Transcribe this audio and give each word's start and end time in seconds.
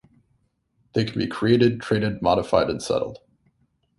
They 0.93 1.05
can 1.05 1.19
be 1.19 1.27
created, 1.27 1.79
traded, 1.79 2.23
modified 2.23 2.71
and 2.71 2.81
settled. 2.81 3.19